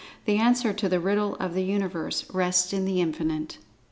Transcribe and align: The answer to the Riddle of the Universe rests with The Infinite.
The 0.25 0.37
answer 0.37 0.73
to 0.73 0.89
the 0.89 0.99
Riddle 0.99 1.35
of 1.39 1.53
the 1.53 1.61
Universe 1.61 2.25
rests 2.33 2.73
with 2.73 2.85
The 2.87 2.99
Infinite. 3.01 3.59